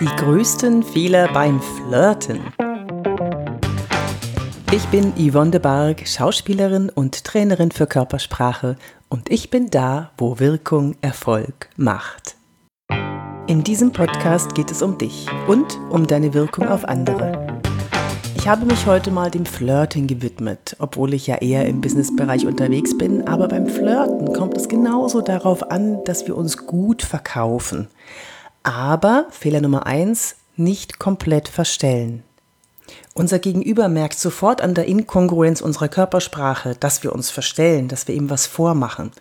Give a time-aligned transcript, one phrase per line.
[0.00, 2.40] Die größten Fehler beim Flirten.
[4.72, 8.76] Ich bin Yvonne de Barg, Schauspielerin und Trainerin für Körpersprache
[9.08, 12.34] und ich bin da, wo Wirkung Erfolg macht.
[13.46, 17.60] In diesem Podcast geht es um dich und um deine Wirkung auf andere.
[18.36, 22.98] Ich habe mich heute mal dem Flirting gewidmet, obwohl ich ja eher im Businessbereich unterwegs
[22.98, 27.88] bin, aber beim Flirten kommt es genauso darauf an, dass wir uns gut verkaufen.
[28.64, 32.24] Aber Fehler Nummer eins, nicht komplett verstellen.
[33.12, 38.14] Unser Gegenüber merkt sofort an der Inkongruenz unserer Körpersprache, dass wir uns verstellen, dass wir
[38.14, 39.12] ihm was vormachen.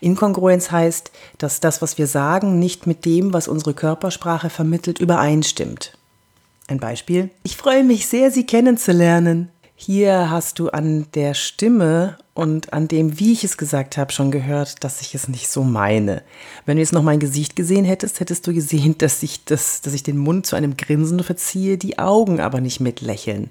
[0.00, 5.98] Inkongruenz heißt, dass das, was wir sagen, nicht mit dem, was unsere Körpersprache vermittelt, übereinstimmt.
[6.68, 7.30] Ein Beispiel.
[7.42, 9.50] Ich freue mich sehr, Sie kennenzulernen.
[9.84, 14.30] Hier hast du an der Stimme und an dem, wie ich es gesagt habe, schon
[14.30, 16.22] gehört, dass ich es nicht so meine.
[16.64, 19.92] Wenn du jetzt noch mein Gesicht gesehen hättest, hättest du gesehen, dass ich, das, dass
[19.92, 23.50] ich den Mund zu einem Grinsen verziehe, die Augen aber nicht mitlächeln.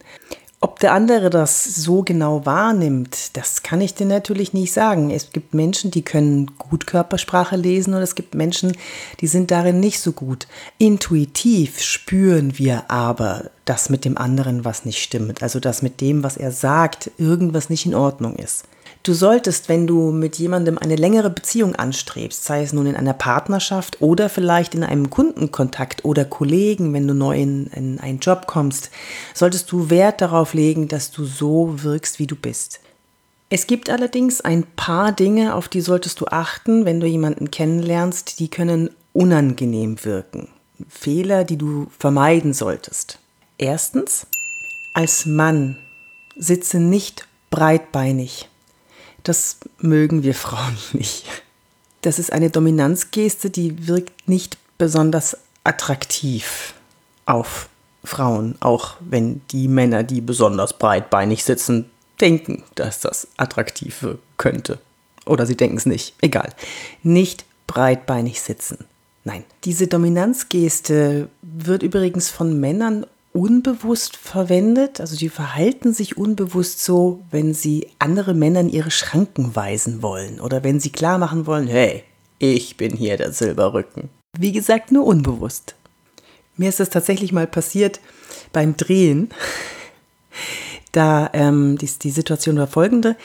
[0.63, 5.09] Ob der andere das so genau wahrnimmt, das kann ich dir natürlich nicht sagen.
[5.09, 8.77] Es gibt Menschen, die können gut Körpersprache lesen und es gibt Menschen,
[9.21, 10.45] die sind darin nicht so gut.
[10.77, 16.23] Intuitiv spüren wir aber, dass mit dem anderen was nicht stimmt, also dass mit dem,
[16.23, 18.65] was er sagt, irgendwas nicht in Ordnung ist.
[19.03, 23.13] Du solltest, wenn du mit jemandem eine längere Beziehung anstrebst, sei es nun in einer
[23.13, 28.45] Partnerschaft oder vielleicht in einem Kundenkontakt oder Kollegen, wenn du neu in, in einen Job
[28.45, 28.91] kommst,
[29.33, 32.79] solltest du Wert darauf legen, dass du so wirkst, wie du bist.
[33.49, 38.39] Es gibt allerdings ein paar Dinge, auf die solltest du achten, wenn du jemanden kennenlernst,
[38.39, 40.47] die können unangenehm wirken.
[40.87, 43.17] Fehler, die du vermeiden solltest.
[43.57, 44.27] Erstens,
[44.93, 45.77] als Mann
[46.37, 48.47] sitze nicht breitbeinig.
[49.23, 51.25] Das mögen wir Frauen nicht.
[52.01, 56.73] Das ist eine Dominanzgeste, die wirkt nicht besonders attraktiv
[57.25, 57.69] auf
[58.03, 64.79] Frauen, auch wenn die Männer, die besonders breitbeinig sitzen, denken, dass das attraktiv wirken könnte.
[65.25, 66.15] Oder sie denken es nicht.
[66.21, 66.49] Egal.
[67.03, 68.85] Nicht breitbeinig sitzen.
[69.23, 69.43] Nein.
[69.65, 74.99] Diese Dominanzgeste wird übrigens von Männern unbewusst verwendet.
[74.99, 80.39] Also die verhalten sich unbewusst so, wenn sie andere Männer in ihre Schranken weisen wollen
[80.39, 82.03] oder wenn sie klar machen wollen, hey,
[82.39, 84.09] ich bin hier der Silberrücken.
[84.37, 85.75] Wie gesagt, nur unbewusst.
[86.57, 87.99] Mir ist das tatsächlich mal passiert
[88.51, 89.29] beim Drehen.
[90.93, 93.15] Da ähm, die, die Situation war folgende.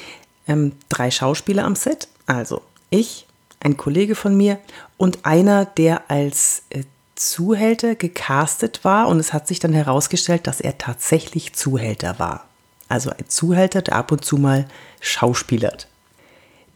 [0.46, 3.26] Ähm, drei Schauspieler am Set, also ich,
[3.58, 4.60] ein Kollege von mir
[4.96, 6.84] und einer, der als äh,
[7.16, 12.46] Zuhälter gecastet war und es hat sich dann herausgestellt, dass er tatsächlich Zuhälter war.
[12.88, 14.66] Also ein Zuhälter, der ab und zu mal
[15.00, 15.88] schauspielert.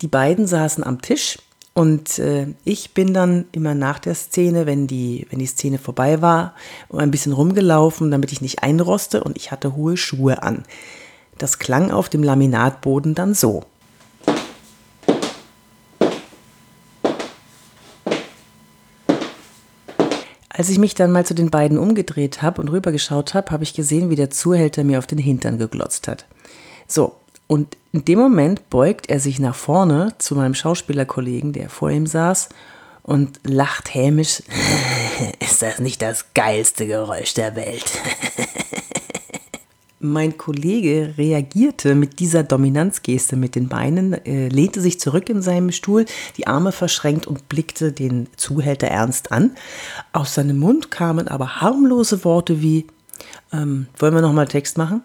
[0.03, 1.39] Die beiden saßen am Tisch
[1.75, 6.21] und äh, ich bin dann immer nach der Szene, wenn die, wenn die Szene vorbei
[6.21, 6.55] war,
[6.93, 10.65] ein bisschen rumgelaufen, damit ich nicht einroste und ich hatte hohe Schuhe an.
[11.39, 13.65] Das klang auf dem Laminatboden dann so.
[20.61, 23.73] Als ich mich dann mal zu den beiden umgedreht habe und rübergeschaut habe, habe ich
[23.73, 26.27] gesehen, wie der Zuhälter mir auf den Hintern geglotzt hat.
[26.87, 27.17] So,
[27.47, 32.07] und in dem Moment beugt er sich nach vorne zu meinem Schauspielerkollegen, der vor ihm
[32.07, 32.51] saß,
[33.03, 34.43] und lacht hämisch.
[35.41, 37.91] Ist das nicht das geilste Geräusch der Welt?
[40.03, 45.73] Mein Kollege reagierte mit dieser Dominanzgeste mit den Beinen, äh, lehnte sich zurück in seinem
[45.73, 46.07] Stuhl,
[46.39, 49.51] die Arme verschränkt und blickte den Zuhälter ernst an.
[50.15, 52.87] Aus seinem Mund kamen aber harmlose Worte wie,
[53.53, 55.03] ähm, wollen wir nochmal Text machen?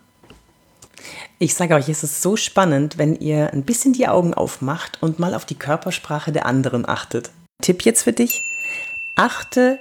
[1.39, 5.19] Ich sage euch, es ist so spannend, wenn ihr ein bisschen die Augen aufmacht und
[5.19, 7.31] mal auf die Körpersprache der anderen achtet.
[7.61, 8.41] Tipp jetzt für dich.
[9.17, 9.77] Achte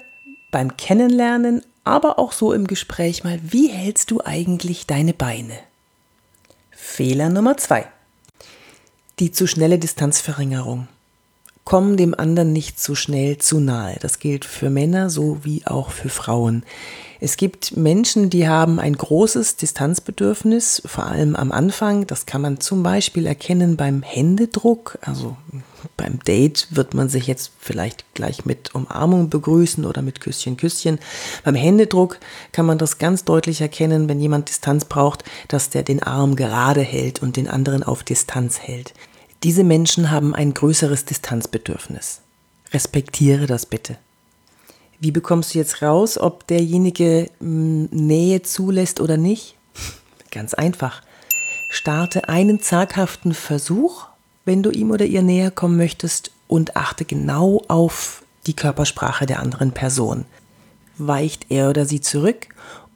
[0.50, 5.58] beim Kennenlernen aber auch so im Gespräch mal, wie hältst du eigentlich deine Beine?
[6.70, 7.86] Fehler Nummer zwei.
[9.18, 10.88] Die zu schnelle Distanzverringerung.
[11.64, 13.96] Komm dem anderen nicht zu schnell zu nahe.
[14.00, 16.62] Das gilt für Männer so wie auch für Frauen.
[17.20, 22.06] Es gibt Menschen, die haben ein großes Distanzbedürfnis, vor allem am Anfang.
[22.06, 24.98] Das kann man zum Beispiel erkennen beim Händedruck.
[25.00, 25.38] Also
[25.96, 30.98] beim Date wird man sich jetzt vielleicht gleich mit Umarmung begrüßen oder mit Küsschen, Küsschen.
[31.44, 32.18] Beim Händedruck
[32.52, 36.82] kann man das ganz deutlich erkennen, wenn jemand Distanz braucht, dass der den Arm gerade
[36.82, 38.92] hält und den anderen auf Distanz hält.
[39.44, 42.22] Diese Menschen haben ein größeres Distanzbedürfnis.
[42.72, 43.98] Respektiere das bitte.
[45.00, 49.56] Wie bekommst du jetzt raus, ob derjenige hm, Nähe zulässt oder nicht?
[50.30, 51.02] Ganz einfach.
[51.70, 54.06] Starte einen zaghaften Versuch,
[54.46, 59.40] wenn du ihm oder ihr näher kommen möchtest und achte genau auf die Körpersprache der
[59.40, 60.24] anderen Person.
[60.96, 62.46] weicht er oder sie zurück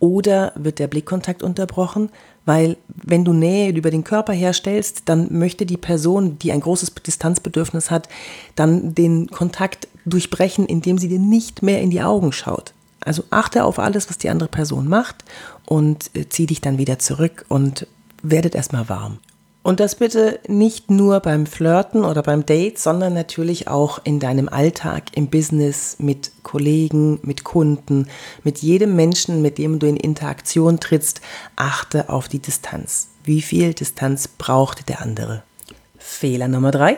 [0.01, 2.11] oder wird der Blickkontakt unterbrochen,
[2.45, 6.95] weil wenn du Nähe über den Körper herstellst, dann möchte die Person, die ein großes
[6.95, 8.09] Distanzbedürfnis hat,
[8.55, 12.73] dann den Kontakt durchbrechen, indem sie dir nicht mehr in die Augen schaut.
[13.05, 15.25] Also achte auf alles, was die andere Person macht
[15.67, 17.87] und äh, zieh dich dann wieder zurück und
[18.23, 19.19] werdet erstmal warm.
[19.69, 24.49] Und das bitte nicht nur beim Flirten oder beim Date, sondern natürlich auch in deinem
[24.49, 28.09] Alltag, im Business, mit Kollegen, mit Kunden,
[28.45, 31.21] mit jedem Menschen, mit dem du in Interaktion trittst.
[31.55, 33.09] Achte auf die Distanz.
[33.25, 35.43] Wie viel Distanz braucht der andere?
[35.99, 36.97] Fehler Nummer drei.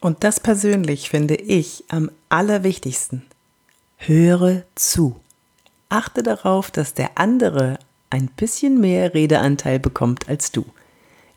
[0.00, 3.22] Und das persönlich finde ich am allerwichtigsten.
[3.98, 5.14] Höre zu.
[5.88, 7.78] Achte darauf, dass der andere
[8.10, 10.64] ein bisschen mehr Redeanteil bekommt als du.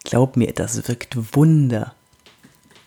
[0.03, 1.93] Glaub mir, das wirkt Wunder.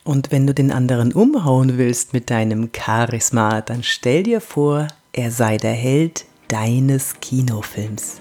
[0.05, 5.31] Und wenn du den anderen umhauen willst mit deinem Charisma, dann stell dir vor, er
[5.31, 8.21] sei der Held deines Kinofilms.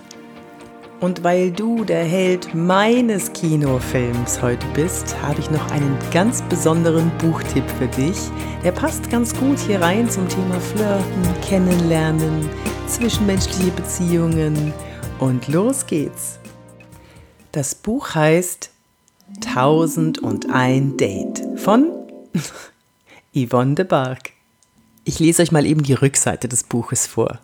[1.02, 7.12] Und weil du der Held meines Kinofilms heute bist, habe ich noch einen ganz besonderen
[7.18, 8.18] Buchtipp für dich.
[8.64, 12.50] Der passt ganz gut hier rein zum Thema Flirten, Kennenlernen,
[12.88, 14.74] zwischenmenschliche Beziehungen.
[15.20, 16.40] Und los geht's.
[17.52, 18.72] Das Buch heißt
[19.28, 21.92] 1001 Date von
[23.34, 24.34] Yvonne de Barg.
[25.04, 27.40] Ich lese euch mal eben die Rückseite des Buches vor.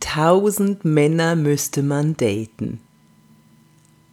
[0.00, 2.80] Tausend Männer müsste man daten.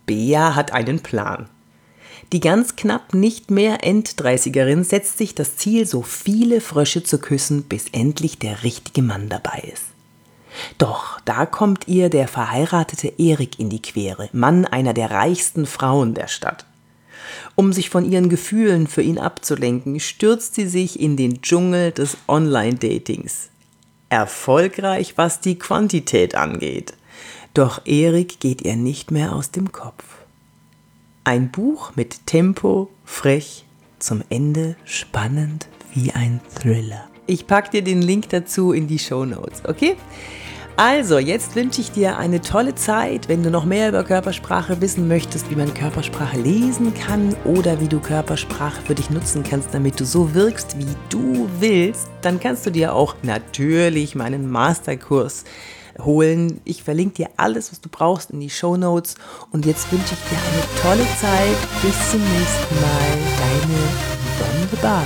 [0.06, 1.50] Bea hat einen Plan.
[2.31, 7.63] Die ganz knapp nicht mehr Enddreißigerin setzt sich das Ziel, so viele Frösche zu küssen,
[7.63, 9.86] bis endlich der richtige Mann dabei ist.
[10.80, 16.14] Doch da kommt ihr der verheiratete Erik in die Quere, Mann einer der reichsten Frauen
[16.14, 16.66] der Stadt.
[17.56, 22.18] Um sich von ihren Gefühlen für ihn abzulenken, stürzt sie sich in den Dschungel des
[22.30, 23.50] Online-Datings.
[24.08, 26.94] Erfolgreich, was die Quantität angeht.
[27.54, 30.04] Doch Erik geht ihr nicht mehr aus dem Kopf.
[31.26, 33.66] Ein Buch mit Tempo, frech,
[34.00, 37.10] zum Ende spannend wie ein Thriller.
[37.28, 39.98] Ich packe dir den Link dazu in die Show Notes, okay?
[40.81, 43.28] Also, jetzt wünsche ich dir eine tolle Zeit.
[43.28, 47.90] Wenn du noch mehr über Körpersprache wissen möchtest, wie man Körpersprache lesen kann oder wie
[47.90, 52.66] du Körpersprache für dich nutzen kannst, damit du so wirkst, wie du willst, dann kannst
[52.66, 55.44] du dir auch natürlich meinen Masterkurs
[56.00, 56.62] holen.
[56.64, 59.16] Ich verlinke dir alles, was du brauchst in die Show Notes.
[59.52, 61.58] Und jetzt wünsche ich dir eine tolle Zeit.
[61.81, 63.18] Bis zum nächsten Mal.
[63.38, 65.04] Deine Wunderbar.